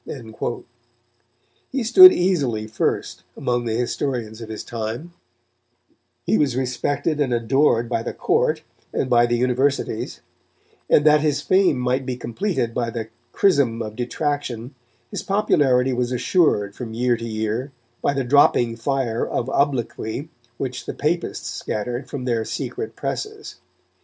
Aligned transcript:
He 1.71 1.83
stood 1.83 2.11
easily 2.11 2.65
first 2.65 3.21
among 3.37 3.65
the 3.65 3.75
historians 3.75 4.41
of 4.41 4.49
his 4.49 4.63
time; 4.63 5.13
he 6.25 6.39
was 6.39 6.55
respected 6.55 7.21
and 7.21 7.31
adored 7.31 7.87
by 7.87 8.01
the 8.01 8.11
Court 8.11 8.63
and 8.91 9.11
by 9.11 9.27
the 9.27 9.37
Universities, 9.37 10.21
and 10.89 11.05
that 11.05 11.21
his 11.21 11.41
fame 11.43 11.77
might 11.77 12.03
be 12.07 12.17
completed 12.17 12.73
by 12.73 12.89
the 12.89 13.09
chrism 13.31 13.83
of 13.83 13.95
detraction, 13.95 14.73
his 15.11 15.21
popularity 15.21 15.93
was 15.93 16.11
assured 16.11 16.73
from 16.73 16.95
year 16.95 17.15
to 17.15 17.25
year 17.25 17.71
by 18.01 18.15
the 18.15 18.23
dropping 18.23 18.75
fire 18.77 19.23
of 19.23 19.51
obloquy 19.51 20.29
which 20.57 20.87
the 20.87 20.95
Papists 20.95 21.47
scattered 21.47 22.09
from 22.09 22.25
their 22.25 22.43
secret 22.43 22.95
presses. 22.95 23.57